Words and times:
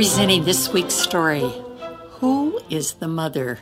presenting 0.00 0.44
this 0.44 0.72
week's 0.72 0.94
story 0.94 1.52
Who 2.20 2.58
is 2.70 2.94
the 2.94 3.06
Mother? 3.06 3.58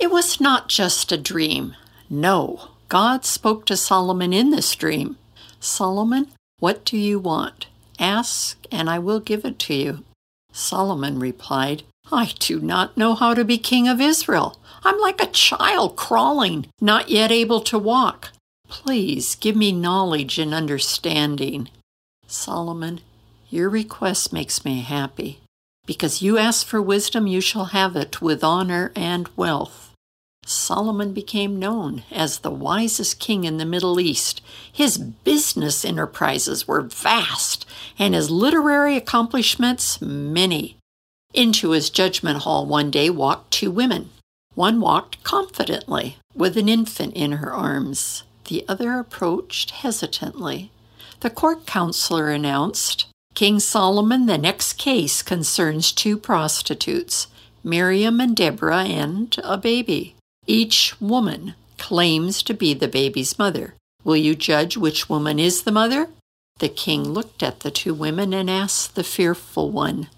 It 0.00 0.10
was 0.10 0.40
not 0.40 0.70
just 0.70 1.12
a 1.12 1.18
dream. 1.18 1.76
No, 2.08 2.70
God 2.88 3.26
spoke 3.26 3.66
to 3.66 3.76
Solomon 3.76 4.32
in 4.32 4.48
this 4.48 4.74
dream. 4.74 5.18
Solomon, 5.60 6.28
what 6.58 6.86
do 6.86 6.96
you 6.96 7.18
want? 7.18 7.66
Ask, 7.98 8.56
and 8.72 8.88
I 8.88 8.98
will 8.98 9.20
give 9.20 9.44
it 9.44 9.58
to 9.58 9.74
you. 9.74 10.04
Solomon 10.52 11.20
replied, 11.20 11.82
I 12.10 12.32
do 12.38 12.60
not 12.60 12.96
know 12.96 13.14
how 13.14 13.34
to 13.34 13.44
be 13.44 13.58
king 13.58 13.88
of 13.88 14.00
Israel. 14.00 14.58
I'm 14.84 14.98
like 14.98 15.22
a 15.22 15.26
child 15.26 15.96
crawling, 15.96 16.68
not 16.80 17.10
yet 17.10 17.30
able 17.30 17.60
to 17.64 17.78
walk. 17.78 18.30
Please 18.70 19.34
give 19.34 19.54
me 19.54 19.72
knowledge 19.72 20.38
and 20.38 20.54
understanding. 20.54 21.68
Solomon, 22.26 23.02
your 23.50 23.68
request 23.68 24.32
makes 24.32 24.64
me 24.64 24.80
happy. 24.80 25.40
Because 25.88 26.20
you 26.20 26.36
ask 26.36 26.66
for 26.66 26.82
wisdom, 26.82 27.26
you 27.26 27.40
shall 27.40 27.64
have 27.66 27.96
it 27.96 28.20
with 28.20 28.44
honor 28.44 28.92
and 28.94 29.26
wealth. 29.36 29.94
Solomon 30.44 31.14
became 31.14 31.58
known 31.58 32.02
as 32.12 32.40
the 32.40 32.50
wisest 32.50 33.18
king 33.18 33.44
in 33.44 33.56
the 33.56 33.64
Middle 33.64 33.98
East. 33.98 34.42
His 34.70 34.98
business 34.98 35.86
enterprises 35.86 36.68
were 36.68 36.82
vast, 36.82 37.64
and 37.98 38.12
his 38.12 38.30
literary 38.30 38.96
accomplishments 38.96 40.02
many. 40.02 40.76
Into 41.32 41.70
his 41.70 41.88
judgment 41.88 42.42
hall 42.42 42.66
one 42.66 42.90
day 42.90 43.08
walked 43.08 43.50
two 43.50 43.70
women. 43.70 44.10
One 44.54 44.82
walked 44.82 45.24
confidently, 45.24 46.18
with 46.34 46.58
an 46.58 46.68
infant 46.68 47.14
in 47.14 47.32
her 47.32 47.54
arms. 47.54 48.24
The 48.48 48.62
other 48.68 48.98
approached 48.98 49.70
hesitantly. 49.70 50.70
The 51.20 51.30
court 51.30 51.64
counselor 51.64 52.28
announced, 52.28 53.06
King 53.38 53.60
Solomon, 53.60 54.26
the 54.26 54.36
next 54.36 54.72
case 54.78 55.22
concerns 55.22 55.92
two 55.92 56.18
prostitutes, 56.18 57.28
Miriam 57.62 58.18
and 58.18 58.36
Deborah, 58.36 58.82
and 58.82 59.36
a 59.44 59.56
baby. 59.56 60.16
Each 60.48 61.00
woman 61.00 61.54
claims 61.76 62.42
to 62.42 62.52
be 62.52 62.74
the 62.74 62.88
baby's 62.88 63.38
mother. 63.38 63.74
Will 64.02 64.16
you 64.16 64.34
judge 64.34 64.76
which 64.76 65.08
woman 65.08 65.38
is 65.38 65.62
the 65.62 65.70
mother? 65.70 66.08
The 66.58 66.68
king 66.68 67.04
looked 67.04 67.44
at 67.44 67.60
the 67.60 67.70
two 67.70 67.94
women 67.94 68.34
and 68.34 68.50
asked 68.50 68.96
the 68.96 69.04
fearful 69.04 69.70
one, 69.70 70.08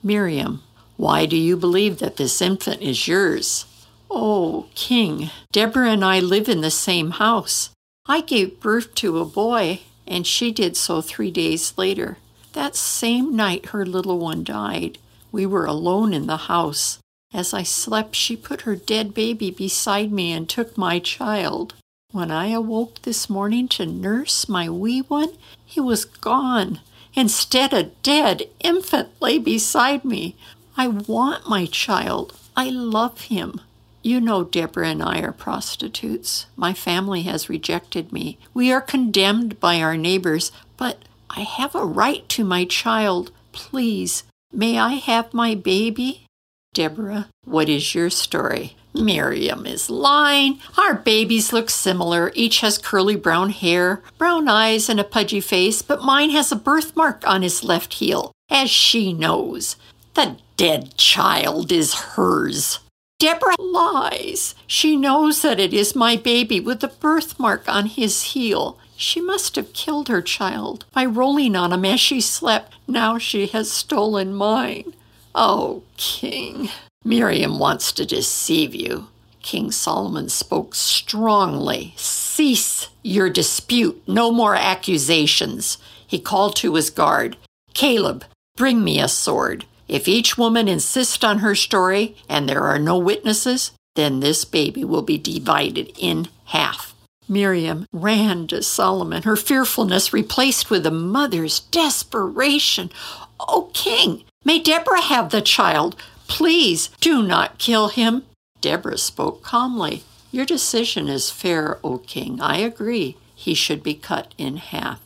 Miriam, 0.00 0.62
why 0.96 1.26
do 1.26 1.36
you 1.36 1.56
believe 1.56 1.98
that 1.98 2.16
this 2.16 2.40
infant 2.40 2.80
is 2.80 3.08
yours? 3.08 3.66
Oh, 4.08 4.68
king, 4.76 5.30
Deborah 5.50 5.90
and 5.90 6.04
I 6.04 6.20
live 6.20 6.48
in 6.48 6.60
the 6.60 6.70
same 6.70 7.10
house. 7.10 7.70
I 8.06 8.20
gave 8.20 8.60
birth 8.60 8.94
to 8.94 9.18
a 9.18 9.24
boy, 9.24 9.80
and 10.06 10.24
she 10.24 10.52
did 10.52 10.76
so 10.76 11.00
three 11.00 11.32
days 11.32 11.76
later. 11.76 12.18
That 12.52 12.76
same 12.76 13.36
night 13.36 13.66
her 13.66 13.84
little 13.84 14.18
one 14.18 14.44
died. 14.44 14.98
We 15.30 15.46
were 15.46 15.66
alone 15.66 16.12
in 16.12 16.26
the 16.26 16.48
house. 16.48 16.98
As 17.32 17.52
I 17.52 17.62
slept, 17.62 18.16
she 18.16 18.36
put 18.36 18.62
her 18.62 18.74
dead 18.74 19.12
baby 19.12 19.50
beside 19.50 20.10
me 20.10 20.32
and 20.32 20.48
took 20.48 20.78
my 20.78 20.98
child. 20.98 21.74
When 22.10 22.30
I 22.30 22.48
awoke 22.48 23.02
this 23.02 23.28
morning 23.28 23.68
to 23.68 23.84
nurse 23.84 24.48
my 24.48 24.70
wee 24.70 25.00
one, 25.00 25.34
he 25.64 25.78
was 25.78 26.06
gone. 26.06 26.80
Instead, 27.14 27.74
a 27.74 27.90
dead 28.02 28.48
infant 28.60 29.08
lay 29.20 29.38
beside 29.38 30.04
me. 30.04 30.34
I 30.76 30.88
want 30.88 31.48
my 31.48 31.66
child. 31.66 32.34
I 32.56 32.70
love 32.70 33.22
him. 33.22 33.60
You 34.02 34.20
know, 34.20 34.44
Deborah 34.44 34.88
and 34.88 35.02
I 35.02 35.20
are 35.20 35.32
prostitutes. 35.32 36.46
My 36.56 36.72
family 36.72 37.22
has 37.22 37.50
rejected 37.50 38.10
me. 38.12 38.38
We 38.54 38.72
are 38.72 38.80
condemned 38.80 39.60
by 39.60 39.82
our 39.82 39.96
neighbors, 39.96 40.50
but 40.78 41.02
I 41.30 41.40
have 41.40 41.74
a 41.74 41.84
right 41.84 42.28
to 42.30 42.44
my 42.44 42.64
child. 42.64 43.30
Please, 43.52 44.24
may 44.52 44.78
I 44.78 44.94
have 44.94 45.34
my 45.34 45.54
baby? 45.54 46.26
Deborah, 46.74 47.28
what 47.44 47.68
is 47.68 47.94
your 47.94 48.10
story? 48.10 48.76
Miriam 48.94 49.66
is 49.66 49.90
lying. 49.90 50.60
Our 50.76 50.94
babies 50.94 51.52
look 51.52 51.70
similar. 51.70 52.32
Each 52.34 52.60
has 52.60 52.78
curly 52.78 53.16
brown 53.16 53.50
hair, 53.50 54.02
brown 54.16 54.48
eyes, 54.48 54.88
and 54.88 54.98
a 54.98 55.04
pudgy 55.04 55.40
face, 55.40 55.82
but 55.82 56.02
mine 56.02 56.30
has 56.30 56.50
a 56.50 56.56
birthmark 56.56 57.26
on 57.26 57.42
his 57.42 57.62
left 57.62 57.94
heel, 57.94 58.32
as 58.50 58.70
she 58.70 59.12
knows. 59.12 59.76
The 60.14 60.36
dead 60.56 60.96
child 60.96 61.70
is 61.70 61.94
hers. 61.94 62.80
Deborah 63.18 63.54
lies. 63.58 64.54
She 64.66 64.96
knows 64.96 65.42
that 65.42 65.60
it 65.60 65.74
is 65.74 65.94
my 65.96 66.16
baby 66.16 66.60
with 66.60 66.80
the 66.80 66.88
birthmark 66.88 67.68
on 67.68 67.86
his 67.86 68.22
heel. 68.22 68.78
She 69.00 69.20
must 69.20 69.54
have 69.54 69.72
killed 69.72 70.08
her 70.08 70.20
child 70.20 70.84
by 70.92 71.04
rolling 71.04 71.54
on 71.54 71.72
him 71.72 71.84
as 71.84 72.00
she 72.00 72.20
slept. 72.20 72.74
Now 72.88 73.16
she 73.16 73.46
has 73.46 73.70
stolen 73.70 74.34
mine. 74.34 74.92
Oh, 75.36 75.84
King, 75.96 76.68
Miriam 77.04 77.60
wants 77.60 77.92
to 77.92 78.04
deceive 78.04 78.74
you. 78.74 79.06
King 79.40 79.70
Solomon 79.70 80.28
spoke 80.28 80.74
strongly. 80.74 81.94
Cease 81.96 82.88
your 83.04 83.30
dispute. 83.30 84.02
No 84.08 84.32
more 84.32 84.56
accusations. 84.56 85.78
He 86.04 86.18
called 86.18 86.56
to 86.56 86.74
his 86.74 86.90
guard. 86.90 87.36
Caleb, 87.74 88.24
bring 88.56 88.82
me 88.82 88.98
a 88.98 89.06
sword. 89.06 89.64
If 89.86 90.08
each 90.08 90.36
woman 90.36 90.66
insists 90.66 91.22
on 91.22 91.38
her 91.38 91.54
story 91.54 92.16
and 92.28 92.48
there 92.48 92.64
are 92.64 92.80
no 92.80 92.98
witnesses, 92.98 93.70
then 93.94 94.18
this 94.18 94.44
baby 94.44 94.82
will 94.82 95.02
be 95.02 95.18
divided 95.18 95.92
in 95.96 96.26
half. 96.46 96.87
Miriam 97.28 97.86
ran 97.92 98.46
to 98.48 98.62
Solomon, 98.62 99.22
her 99.22 99.36
fearfulness 99.36 100.12
replaced 100.12 100.70
with 100.70 100.86
a 100.86 100.90
mother's 100.90 101.60
desperation. 101.60 102.90
O 103.38 103.70
king, 103.74 104.24
May 104.44 104.58
Deborah 104.60 105.02
have 105.02 105.30
the 105.30 105.42
child. 105.42 105.96
Please 106.26 106.88
do 107.00 107.22
not 107.22 107.58
kill 107.58 107.88
him. 107.88 108.22
Deborah 108.60 108.98
spoke 108.98 109.42
calmly. 109.42 110.04
Your 110.30 110.46
decision 110.46 111.08
is 111.08 111.30
fair, 111.30 111.78
O 111.84 111.98
king. 111.98 112.40
I 112.40 112.58
agree. 112.58 113.16
He 113.34 113.54
should 113.54 113.82
be 113.82 113.94
cut 113.94 114.34
in 114.38 114.56
half. 114.56 115.00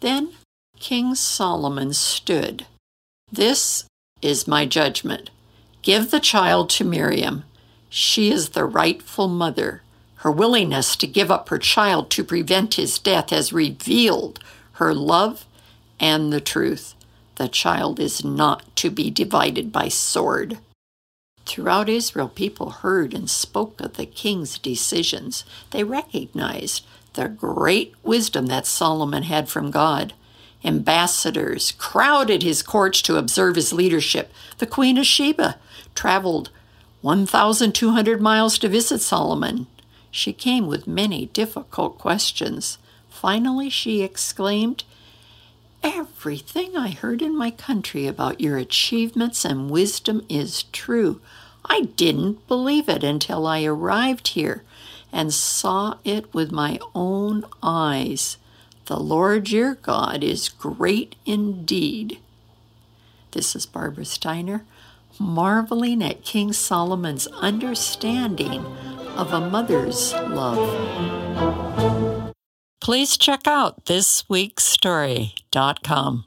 Then 0.00 0.32
King 0.78 1.14
Solomon 1.14 1.92
stood. 1.92 2.66
This 3.30 3.84
is 4.22 4.48
my 4.48 4.66
judgment. 4.66 5.30
Give 5.82 6.10
the 6.10 6.20
child 6.20 6.68
to 6.70 6.84
Miriam. 6.84 7.44
She 7.88 8.30
is 8.30 8.50
the 8.50 8.64
rightful 8.64 9.28
mother. 9.28 9.82
Her 10.20 10.30
willingness 10.30 10.96
to 10.96 11.06
give 11.06 11.30
up 11.30 11.48
her 11.48 11.58
child 11.58 12.10
to 12.10 12.24
prevent 12.24 12.74
his 12.74 12.98
death 12.98 13.30
has 13.30 13.54
revealed 13.54 14.38
her 14.72 14.94
love 14.94 15.46
and 15.98 16.30
the 16.30 16.42
truth 16.42 16.94
the 17.36 17.48
child 17.48 17.98
is 17.98 18.22
not 18.22 18.76
to 18.76 18.90
be 18.90 19.10
divided 19.10 19.72
by 19.72 19.88
sword. 19.88 20.58
Throughout 21.46 21.88
Israel, 21.88 22.28
people 22.28 22.68
heard 22.68 23.14
and 23.14 23.30
spoke 23.30 23.80
of 23.80 23.94
the 23.94 24.04
king's 24.04 24.58
decisions. 24.58 25.44
They 25.70 25.84
recognized 25.84 26.84
the 27.14 27.28
great 27.28 27.94
wisdom 28.02 28.44
that 28.46 28.66
Solomon 28.66 29.22
had 29.22 29.48
from 29.48 29.70
God. 29.70 30.12
Ambassadors 30.62 31.72
crowded 31.72 32.42
his 32.42 32.62
courts 32.62 33.00
to 33.02 33.16
observe 33.16 33.56
his 33.56 33.72
leadership. 33.72 34.30
The 34.58 34.66
Queen 34.66 34.98
of 34.98 35.06
Sheba 35.06 35.56
traveled 35.94 36.50
1,200 37.00 38.20
miles 38.20 38.58
to 38.58 38.68
visit 38.68 39.00
Solomon. 39.00 39.66
She 40.10 40.32
came 40.32 40.66
with 40.66 40.86
many 40.86 41.26
difficult 41.26 41.98
questions. 41.98 42.78
Finally, 43.08 43.70
she 43.70 44.02
exclaimed, 44.02 44.84
Everything 45.82 46.76
I 46.76 46.90
heard 46.90 47.22
in 47.22 47.36
my 47.36 47.50
country 47.50 48.06
about 48.06 48.40
your 48.40 48.58
achievements 48.58 49.44
and 49.44 49.70
wisdom 49.70 50.26
is 50.28 50.64
true. 50.64 51.20
I 51.64 51.82
didn't 51.82 52.46
believe 52.48 52.88
it 52.88 53.02
until 53.04 53.46
I 53.46 53.64
arrived 53.64 54.28
here 54.28 54.62
and 55.12 55.32
saw 55.32 55.96
it 56.04 56.32
with 56.34 56.52
my 56.52 56.78
own 56.94 57.44
eyes. 57.62 58.36
The 58.86 58.98
Lord 58.98 59.50
your 59.50 59.74
God 59.76 60.22
is 60.22 60.48
great 60.48 61.16
indeed. 61.24 62.18
This 63.30 63.54
is 63.54 63.64
Barbara 63.64 64.04
Steiner, 64.04 64.64
marveling 65.18 66.02
at 66.02 66.24
King 66.24 66.52
Solomon's 66.52 67.26
understanding 67.28 68.66
of 69.20 69.32
a 69.34 69.40
mother's 69.40 70.14
love. 70.14 72.32
Please 72.80 73.18
check 73.18 73.46
out 73.46 73.84
thisweekstory.com. 73.84 76.24